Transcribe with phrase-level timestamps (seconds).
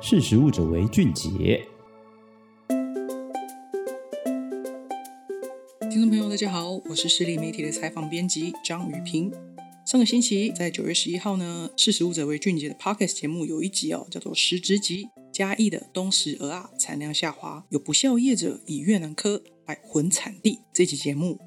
[0.00, 1.66] 识食物者为俊杰。
[5.90, 9.32] 听众朋友，大家好，我是食力媒体的采访编辑张雨平。
[9.84, 20.60] 上个星期，在九月十一号呢，识食物者为俊杰的 Podcast 节目有一集哦，叫做《食直击》，嘉义的东石蚵仔产量下滑，有不孝业者以越南科来混产地。
[20.72, 21.40] 这集节目，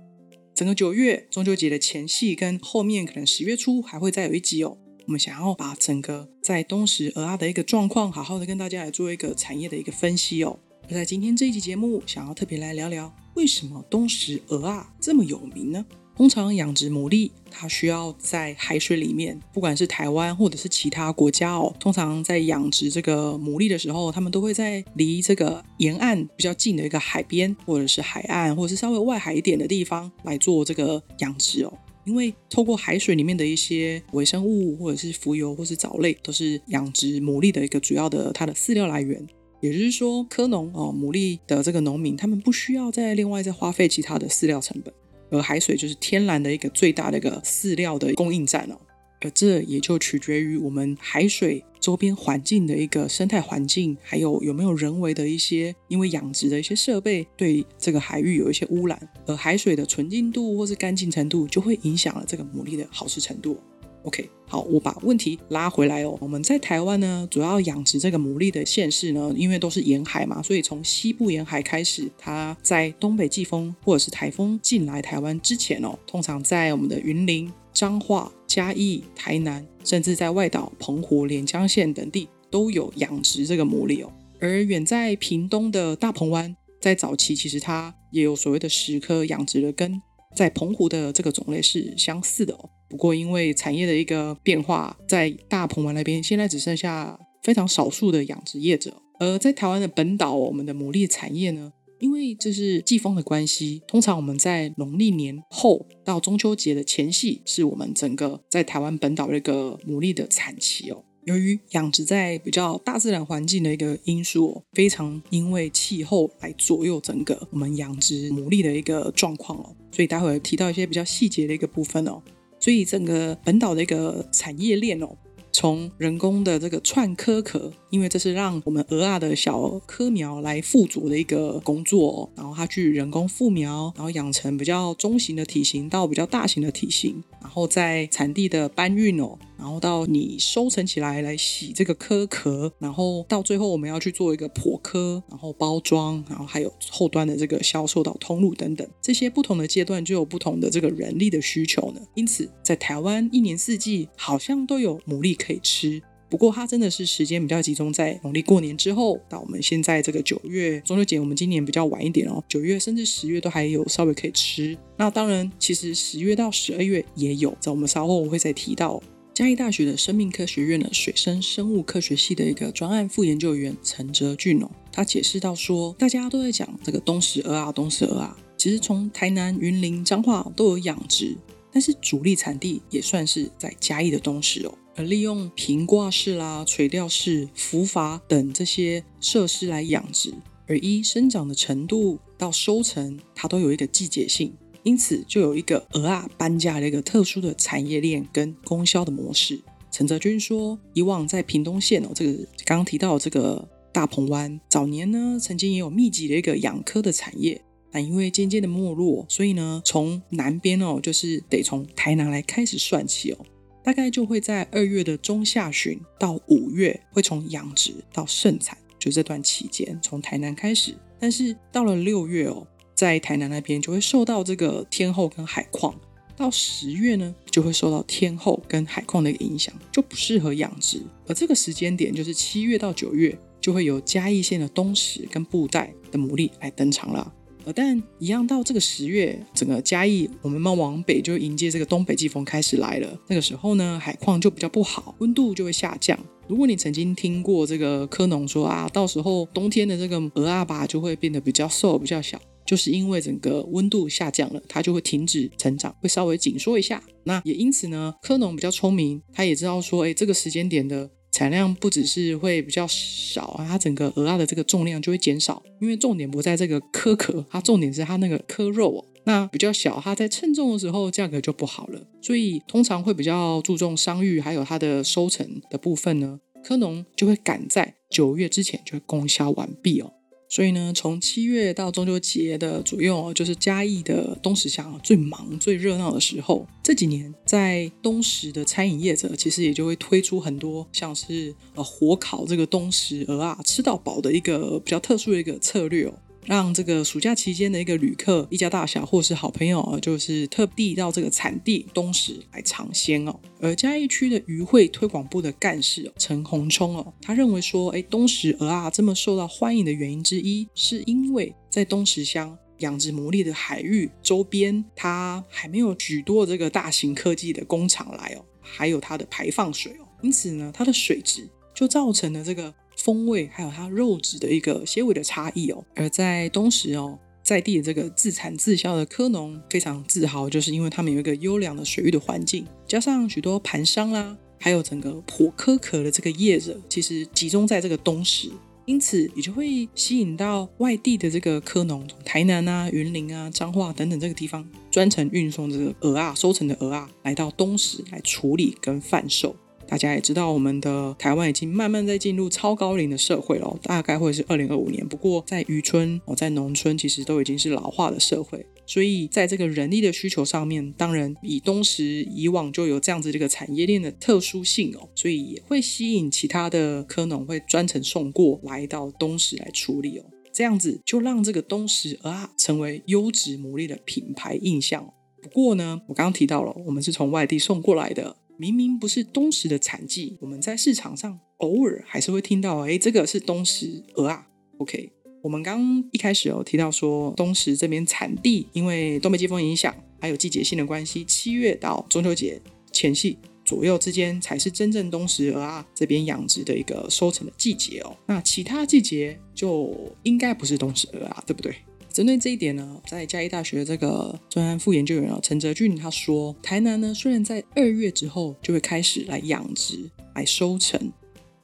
[0.54, 4.78] 整个九月中秋节的前戏跟后面，可能十月初还会再有一集哦。
[5.06, 10.58] 我们想要把整个在东石蚵仔的一个状况，好好的跟大家来做一个产业的一个分析哦。
[10.90, 15.86] 而在今天这一集节目，想要特别来聊聊，为什么东石蚵仔这么有名呢？
[16.14, 31.74] 通常养殖牡蛎，它需要在海水里面，不管是台湾或者是其他国家哦，通常在养殖这个牡蛎的时候，他们都会在离这个沿岸比较近的一个海边，或者是海岸，或者是稍微外海一点的地方来做这个养殖哦。
[32.06, 39.26] 因为透过海水里面的一些微生物，或者是浮游，或是藻类，都是养殖牡蛎的一个主要的它的饲料来源。
[39.62, 44.92] 也就是说，科农哦，牡蛎的这个农民，他们不需要再另外再花费其他的饲料成本，
[45.30, 48.76] 而海水就是天然的一个最大的一个饲料的供应站哦。
[49.22, 63.58] 而这也就取决于我们海水周边环境的一个生态环境，还有有没有人为的一些因为养殖的一些设备对这个海域有一些污染，而海水的纯净度或是干净程度就会影响了这个牡蛎的好吃程度。
[64.04, 66.18] OK，好，我把问题拉回来哦。
[66.20, 84.12] 我们在台湾呢，主要养殖这个牡蛎的县市呢，因为都是沿海嘛，所以从西部沿海开始，它在东北季风或者是台风进来台湾之前哦，通常在我们的云林、彰化、嘉义、台南，甚至在外岛澎湖、连江县等地都有养殖这个牡蛎哦。
[84.42, 90.02] 而远在屏东的大鹏湾，在早期其实它也有所谓的石科养殖的根
[90.36, 92.70] 在澎湖的这个种类是相似的哦。
[92.90, 99.02] 不过，因为产业的一个变化，在大鹏湾那边现在只剩下非常少数的养殖业者。
[99.18, 101.72] 而在台湾的本岛，我们的牡蛎产业呢，
[102.02, 111.04] 因为这是季风的关系，通常我们在农历年后到中秋节的前夕，是我们整个在台湾本岛的一个牡蛎的产期哦。
[111.26, 122.20] 由于养殖在比较大自然环境的一个因素，非常因为气候来左右整个我们养殖牡蛎的一个状况哦，所以待会提到一些比较细节的一个部分哦，
[122.60, 125.16] 所以整个本岛的一个产业链哦。
[125.54, 152.02] 从人工的这个串颗壳，因为这是让我们鹅啊的小颗苗来附着的一个工作，然后它去人工复苗，然后养成比较中型的体型到比较大型的体型，然后在产地的搬运哦，然后到你收成起来来洗这个壳壳，然后到最后我们要去做一个破壳，然后包装，然后还有后端的这个销售到通路等等，这些不同的阶段就有不同的这个人力的需求呢。
[152.14, 164.78] 因此，在台湾一年四季好像都有牡蛎可以吃，不过它真的是时间比较集中在农历过年之后到我们现在这个九月中秋节，我们今年比较晚一点哦，九月甚至十月都还有稍微可以吃。
[164.96, 169.04] 那当然，其实十月到十二月也有，在我们稍后我会再提到。
[169.34, 181.36] 嘉义大学的生命科学院的水生生物科学系的一个专案副研究员陈哲俊哦，他解释到说，大家都在讲这个东石蚵仔，东石蚵仔，其实从台南、云林、彰化都有养殖。
[181.74, 190.34] 但是主力产地也算是在嘉义的东石哦，而利用平挂式啦、垂钓式、浮筏等这些设施来养殖，
[190.68, 194.54] 而依生长的程度到收成，它都有一个季节性，
[194.84, 199.62] 因此就有一个鹅啊搬家的一个特殊的产业链跟供销的模式。
[199.92, 202.34] 陈泽军说，以往在屏东县哦，这个
[202.66, 207.62] 刚刚提到这个大鹏湾，早年呢曾经也有密集的一个养蚵的产业。
[207.94, 213.46] 但因为渐渐的没落，所以呢，从南边哦，就是得从台南来开始算起哦，
[213.84, 220.96] 大概就会在二月的中下旬到五月，会从养殖到盛产，就这段期间从台南开始。
[221.20, 225.94] 但是到了六月哦，在台南那边就会受到这个天候跟海况，
[226.36, 231.02] 到十月呢，就会受到天候跟海况的一个影响，就不适合养殖。
[231.28, 237.34] 而这个时间点就是七月到九月，就会有嘉义县的东石跟布袋的牡蛎来登场了。
[237.66, 243.20] 呃，但一样到这个十月，整个嘉义我们慢慢往北就迎接这个东北季风开始来了。
[243.28, 246.18] 那个时候呢，海况就比较不好，温度就会下降。
[246.48, 257.02] 如果你曾经听过这个科农说啊，到时候冬天的这个蚵仔吧就会变得比较瘦、比较小，就是因为整个温度下降了，它就会停止成长，会稍微紧缩一下。
[257.24, 261.10] 那也因此呢，科农比较聪明，他也知道说，哎，这个时间点的。
[261.32, 280.14] 产量不只是会比较少啊，它整个鹅啊的这个重量就会减少，因为重点不在这个壳壳，它重点是它那个壳肉哦，那比较小，它在称重的时候价格就不好了，所以通常会比较注重商誉，还有它的收成的部分呢，科农就会赶在九月之前就会供销完毕哦。
[280.52, 286.68] 所以呢，从七月到中秋节的左右哦，就是嘉义的东石乡最忙、最热闹的时候。
[286.84, 296.14] 这几年在东石的餐饮业者，其实也就会推出很多像是呃火烤这个东石鹅啊，吃到饱的一个比较特殊的一个策略哦。
[296.46, 303.40] 让这个暑假期间的一个旅客，一家大小或是好朋友，就是特地到这个产地东石来尝鲜哦。
[303.60, 322.74] 而嘉义区的渔会推广部的干事陈宏冲哦，他认为说，哎，东石鹅啊这么受到欢迎的原因之一，是因为在东石乡养殖牡蛎的海域周边，它还没有许多这个大型科技的工厂来哦，还有它的排放水哦，因此呢，它的水质就造成了这个。
[323.04, 338.52] 风味还有它肉质的一个些微的差异哦，而在东石哦，在地的这个自产自销的科农非常自豪，就是因为他们有一个优良的水域的环境，加上许多盘商啦，还有整个剖蚵壳的这个业者，其实集中在这个东石，
[338.86, 349.56] 因此也就会吸引到外地的这个科农，从台南啊、云林啊、彰化等等这个地方专程运送这个鹅啊收成的鹅啊来到东石来处理跟贩售。
[349.92, 355.06] 大家也知道，我们的台湾已经慢慢在进入超高龄的社会了，大概会是二零二五年。
[355.06, 370.24] 不过在渔村哦，在农村其实都已经是老化的社会，所以在这个人力的需求上面，当然以东石以往就有这样子这个产业链的特殊性哦，所以也会吸引其他的科农会专程送过来到东石来处理哦，
[370.54, 375.14] 这样子就让这个东石啊成为优质牡蛎的品牌印象。
[375.42, 378.38] 不过呢，我刚刚提到了，我们是从外地送过来的。
[378.62, 384.46] 明明不是东石的产季，我们在市场上偶尔还是会听到，哎，这个是东石鹅啊。
[384.78, 385.12] OK，
[385.42, 392.62] 我们刚一开始有提到说，东石这边产地因为东北季风影响，还有季节性的关系，七月到中秋节
[392.92, 393.36] 前夕
[393.66, 398.16] 左右之间才是真正东石鹅啊这边养殖的一个收成的季节哦。
[398.28, 399.92] 那其他季节就
[400.22, 401.76] 应该不是东石鹅啊，对不对？
[402.14, 411.12] 针对这一点呢，在嘉义大学这个专案副研究员啊陈泽俊他说，台南呢虽然在二月之后就会开始来养殖、来收成，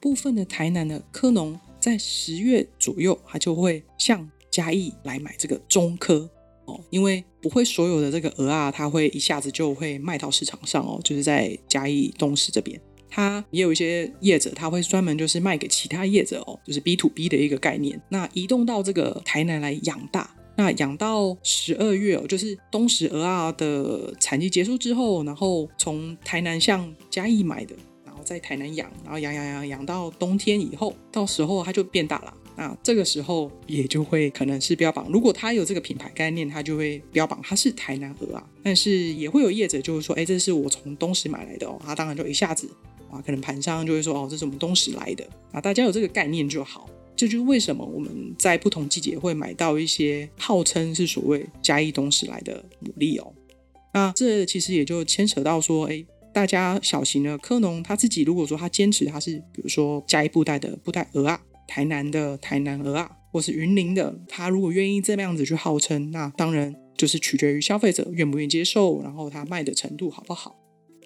[0.00, 6.28] 部分的台南的科农在十月左右，他就会向嘉义来买这个中科
[6.64, 12.80] 哦，因为不会所有的这个鹅啊，它会一下子就会卖到市场上哦，就是在嘉义东石这边。
[13.10, 17.98] 他也有一些业者，他会专门就是卖给其他业者哦，就是 B to B 的一个概念。
[18.10, 32.34] 那移动到这个台南来养大，那养到十二月哦，就是东石鹅啊的产季结束之后，然后从台南向嘉义买的，然后在台南养，然后养养养养到冬天以后，到时候它就变大了。
[32.56, 38.44] 那这个时候也就会可能是标榜，如果他有这个品牌概念，他就会标榜它是台南鹅啊。
[38.64, 42.68] 但是也会有业者就是说，哎，这是我从东石买来的哦，他当然就一下子。
[43.10, 46.90] 啊，可能盘商就会说，哦，这是我们东石来的啊，大家有这个概念就好。
[47.18, 53.34] 这就是为什么我们在不同季节会买到一些号称是所谓嘉义东石来的牡蛎哦。
[53.92, 70.54] 那这其实也就牵扯到说，哎，大家小型的科农他自己如果说他坚持他是，比如说嘉义布袋的布袋鹅啊，台南的台南鹅啊，或是云林的，他如果愿意这么样子去号称，那当然就是取决于消费者愿不愿意接受，然后他卖的程度好不好。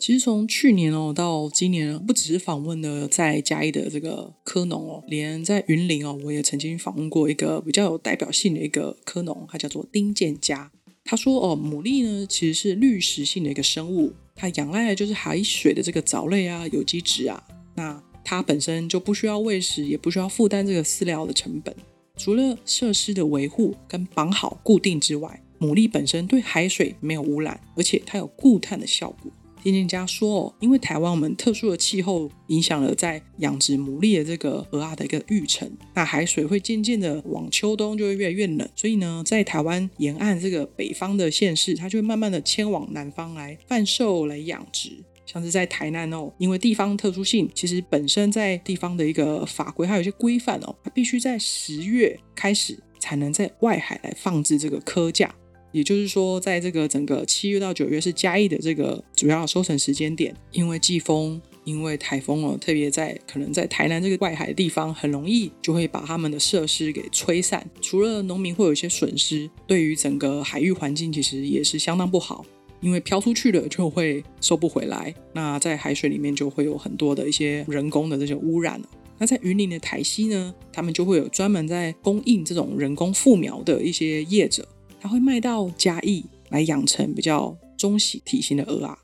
[0.03, 10.73] 其实从去年哦到今年，不只是访问了在嘉义的这个科农哦，连在云林哦，我也曾经访问过一个比较有代表性的一个科农，他叫做丁建家。
[11.05, 17.41] 他说哦，牡蛎呢其实是滤食性的一个生物，它仰赖的就是海水的这个藻类啊、有机质啊，
[17.77, 21.73] 那它本身就不需要喂食，也不需要负担这个饲料的成本。
[22.17, 29.31] 除了设施的维护跟绑好固定之外，牡蛎本身对海水没有污染，而且它有固碳的效果。
[29.63, 44.91] 丁建家说：“哦，因为台湾我们特殊的气候影响了在养殖牡蛎的这个蚵仔的一个育成，那海水会渐渐的往秋冬就会越来越冷，所以呢，在台湾沿岸这个北方的县市，它就会慢慢的迁往南方来贩售来养殖。
[45.25, 55.35] 像是在台南哦，因为地方特殊性，其实本身在地方的一个法规还有一些规范哦，它必须在十月开始才能在外海来放置这个蚵架。”
[55.73, 67.69] 也就是说，在这个整个七月到九月是嘉义的这个主要收成时间点，因为季风，因为台风哦，特别在可能在台南这个外海的地方，很容易就会把他们的设施给吹散。
[67.81, 72.45] 除了农民会有一些损失，对于整个海域环境其实也是相当不好，
[72.81, 75.15] 因为飘出去了就会收不回来。
[75.33, 78.81] 那在海水里面就会有很多的一些人工的这些污染。
[79.19, 84.67] 那在云林的台西呢，他们就会有专门在供应这种人工复苗的一些业者。
[85.03, 88.97] 它会卖到嘉义来养成比较中型体型的鹅啊，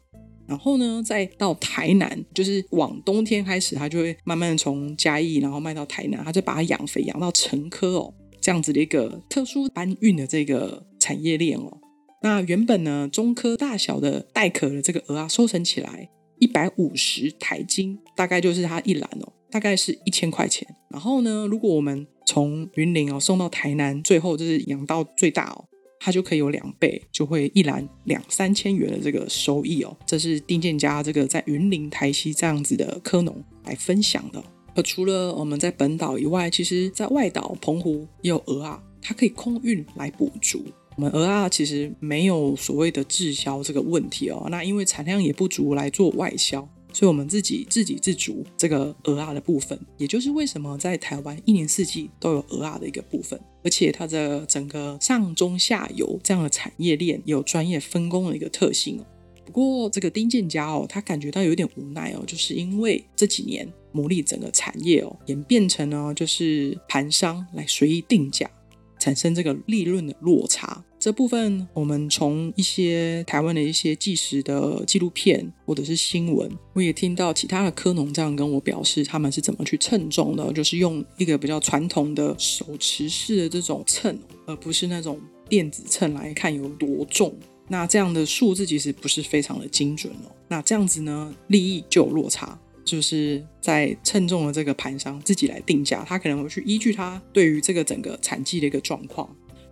[0.46, 11.78] 然后呢，再到台南，就是往冬天开始，它就会慢慢从嘉义，然后卖到台南，它就把它养肥，养到成颗哦，这样子的一个特殊搬运的这个产业链哦。
[12.22, 20.64] 那原本呢，中科大小的带壳的这个鹅啊，收成起来一百五十台斤，大概就是它一篮哦，大概是一千块钱。
[20.90, 25.64] 然后呢，如果我们从云林哦送到台南，最后就是养到最大哦，
[26.00, 29.96] 它就可以有两倍，就会一篮两三千元的这个收益哦。
[30.06, 34.42] 这是丁建家这个在云林台西这样子的科农来分享的。
[34.74, 40.64] 而除了我们在本岛以外，其实在外岛澎湖也有鹅啊，它可以空运来补足。
[40.96, 44.46] 我们鹅啊，其实没有所谓的滞销这个问题哦。
[44.50, 59.04] 那因为产量也不足来做外销，所以我们自己自给自足这个鹅啊的部分，也就是为什么在台湾一年四季都有鹅啊的一个部分，而且它的整个上中下游这样的产业链有专业分工的一个特性哦。
[59.44, 68.50] 不过这个丁建家哦，他感觉到有点无奈哦，就是因为这几年牡蛎整个产业哦演变成呢，就是盘商来随意定价。
[68.98, 87.32] 产生这个利润的落差，这部分我们从一些台湾的一些纪实的纪录片或者是新闻，我也听到其他的科农这样跟我表示，他们是怎么去称重的，就是用一个比较传统的手持式的这种秤，而不是那种电子秤来看有多重。
[87.68, 90.34] 那这样的数字其实不是非常的精准哦。
[90.48, 92.58] 那这样子呢，利益就有落差。
[92.84, 99.28] 就是在称重的这个盘商自己来定价，他可能会去依据他对于这个整个产季的一个状况，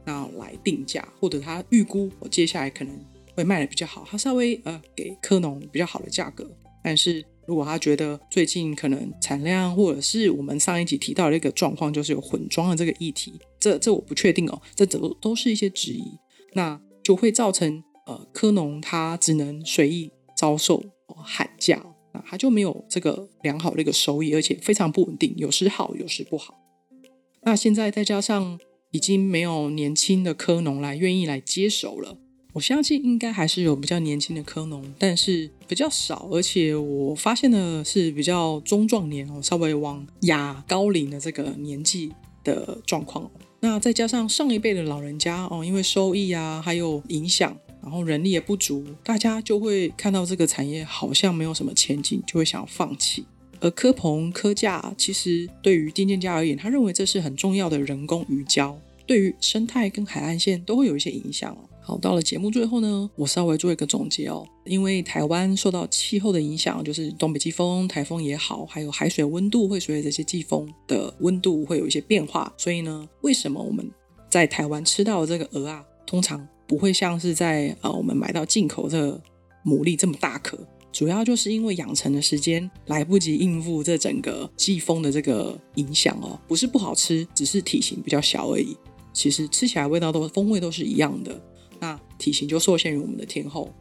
[0.06, 2.98] 那来定价，或者他预估我接下来可能
[3.34, 6.50] 会卖的比较好，他稍微呃给科农比较好的价格。
[6.82, 16.04] 但是如果他觉得最近可能产量或者是我们上一集提到的一个状况，就是有混装的这个议题，这这我不确定哦，这都都是一些质疑，
[16.54, 21.84] 那就会造成呃科农他只能随意招售喊价。
[22.24, 26.54] 他就没有这个良好的一个收益，而且非常不稳定，有时好，有时不好。
[27.42, 28.58] 那现在再加上
[28.96, 32.16] 已经没有年轻的科农来愿意来接手了，
[32.54, 42.10] 我相信应该还是有比较年轻的科农，但是比较少，而且我发现的是比较中壮年哦，稍微往亚高龄的这个年纪
[42.42, 43.30] 的状况。
[43.60, 47.54] 那再加上上一辈的老人家哦，因为收益啊，还有影响。
[47.82, 53.24] 然后人力也不足，大家就会看到这个产业好像没有什么前景，就会想要放弃。
[53.60, 58.74] 而蚵棚、蚵架，其实对于丁建家而言，他认为这是很重要的人工鱼礁，
[59.06, 61.56] 对于生态跟海岸线都会有一些影响。
[61.80, 64.44] 好，到了节目最后呢，我稍微做一个总结哦。
[64.64, 73.88] 因为台湾受到气候的影响，就是东北季风、台风也好，还有海水温度会随着这些季风的温度会有一些变化，所以呢，为什么我们
[74.28, 79.22] 在台湾吃到的这个鹅啊，通常不会像是在呃我们买到进口这个
[79.64, 80.58] 牡蛎这么大颗，
[80.90, 88.76] 主要就是因为养成的时间来不及应付这整个季风的这个影响哦，不是不好吃，只是体型比较小而已。
[89.16, 91.40] 其实吃起来味道都风味都是一样的，
[91.80, 93.72] 那体型就受限于我们的天后，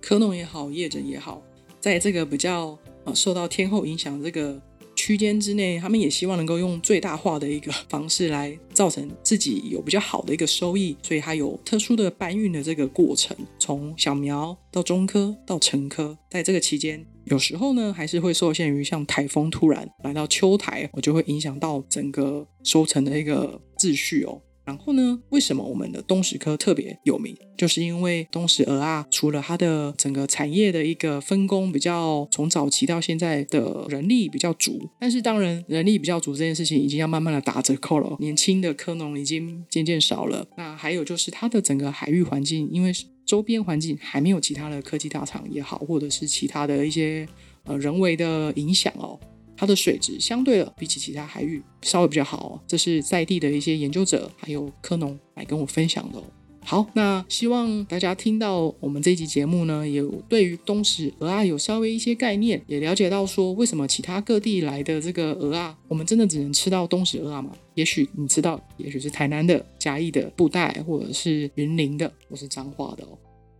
[0.00, 1.42] 科农也好，叶枕也好，
[1.80, 4.62] 在这个比较呃受到天后影响这个。
[5.06, 24.42] 区间之内，他们也希望能够用最大化的一个方式来造成自己有比较好的一个收益，所以它有特殊的搬运的这个过程，从小苗到中科到成科，在这个期间，有时候呢还是会受限于像台风突然来到秋台，我就会影响到整个收成的一个秩序哦。
[24.66, 27.36] 然后呢，为什么我们的东石科特别有名？
[27.56, 40.46] 就是因为东石蚵啊，除了它的整个产业的一个分工比较从早期到现在的人力比较足，但是当然人力比较足这件事情已经要慢慢的打折扣了，年轻的科农已经渐渐少了。
[40.56, 42.92] 那还有就是它的整个海域环境，因为
[43.24, 47.26] 周边环境还没有其他的科技大厂也好，或者是其他的一些
[47.64, 49.18] 呃人为的影响哦。
[49.56, 56.24] 它的水质相对的比起其他海域稍微比较好哦，这是在地的一些研究者还有科农来跟我分享的哦。
[56.68, 67.52] 好，那希望大家听到我们这一集节目呢，有对于东石蚵啊有稍微一些概念，也了解到说为什么其他各地来的这个蚵啊，我们真的只能吃到东石蚵啊吗？
[67.74, 73.16] 也许你知道，也许是台南的、嘉义的、布袋，或者是云林的，或是彰化的哦。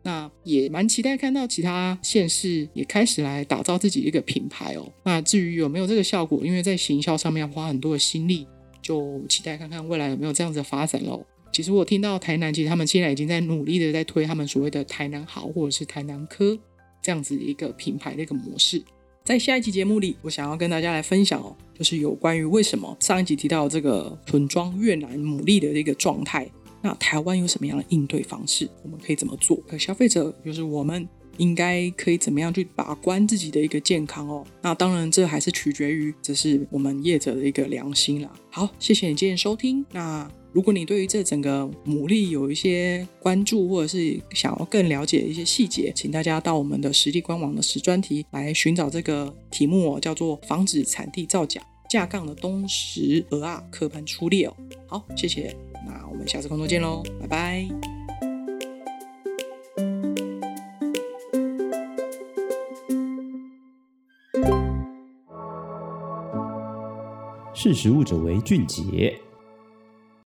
[0.07, 4.89] 那也蛮期待看到其他县市也开始来打造自己一个品牌哦。
[5.03, 8.47] 那至于有没有这个效果，因为在行销上面花很多的心力，
[8.81, 11.27] 就期待看看未来有没有这样子的发展喽。
[11.53, 16.57] 其实我听到台南，其实他们现在已经在努力的在推他们所谓的台南好或者是台南科
[17.03, 18.81] 这样子一个品牌的一个模式。
[19.25, 26.49] 在下一集节目里，我想要跟大家来分享哦，就是有关于为什么上一集提到这个屯庄越南牡蛎的一个状态。
[26.87, 28.69] 那台湾有什么样的应对方式？
[28.85, 29.57] 我们可以怎么做？
[29.66, 31.07] 可消费者就是我们
[31.38, 34.47] 应该可以怎么样去把关自己的一个健康哦。
[34.62, 38.31] 那当然，这还是取决于这是我们业者的一个良心啦。
[38.50, 39.85] 好，谢谢你今天收听。
[39.90, 54.57] 那如果你对于这整个牡蛎有一些关注，或者是想要更了解一些细节，请大家到我们的实地官网的实专题来寻找这个题目哦，叫做“防止产地造假，架杠的东石鹅啊，刻盘出列”哦。
[54.87, 55.57] 好，谢谢。
[55.87, 57.69] 那我们下次工作见喽，拜拜。
[67.55, 69.19] 识食物者为俊杰。